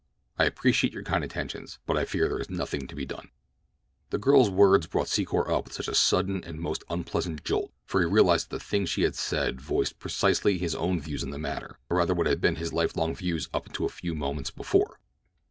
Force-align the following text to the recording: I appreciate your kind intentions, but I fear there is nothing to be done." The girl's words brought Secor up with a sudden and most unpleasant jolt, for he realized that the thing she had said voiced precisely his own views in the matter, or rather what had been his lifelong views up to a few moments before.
I 0.39 0.45
appreciate 0.45 0.93
your 0.93 1.03
kind 1.03 1.23
intentions, 1.23 1.77
but 1.85 1.95
I 1.95 2.05
fear 2.05 2.27
there 2.27 2.39
is 2.41 2.49
nothing 2.49 2.87
to 2.87 2.95
be 2.95 3.05
done." 3.05 3.29
The 4.09 4.17
girl's 4.17 4.49
words 4.49 4.87
brought 4.87 5.05
Secor 5.05 5.47
up 5.47 5.65
with 5.65 5.87
a 5.87 5.93
sudden 5.93 6.43
and 6.43 6.59
most 6.59 6.83
unpleasant 6.89 7.43
jolt, 7.43 7.71
for 7.85 7.99
he 8.01 8.07
realized 8.07 8.49
that 8.49 8.57
the 8.57 8.65
thing 8.65 8.87
she 8.87 9.03
had 9.03 9.13
said 9.13 9.61
voiced 9.61 9.99
precisely 9.99 10.57
his 10.57 10.73
own 10.73 10.99
views 10.99 11.21
in 11.21 11.29
the 11.29 11.37
matter, 11.37 11.77
or 11.87 11.97
rather 11.97 12.15
what 12.15 12.25
had 12.25 12.41
been 12.41 12.55
his 12.55 12.73
lifelong 12.73 13.13
views 13.13 13.47
up 13.53 13.71
to 13.73 13.85
a 13.85 13.89
few 13.89 14.15
moments 14.15 14.49
before. 14.49 14.97